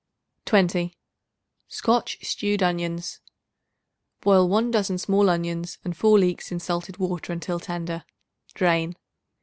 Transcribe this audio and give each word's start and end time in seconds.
20. 0.45 0.97
Scotch 1.67 2.17
Stewed 2.23 2.63
Onions. 2.63 3.19
Boil 4.21 4.49
1 4.49 4.71
dozen 4.71 4.97
small 4.97 5.29
onions 5.29 5.77
and 5.85 5.95
4 5.95 6.17
leeks 6.17 6.51
in 6.51 6.59
salted 6.59 6.97
water 6.97 7.31
until 7.31 7.59
tender; 7.59 8.03
drain. 8.55 8.95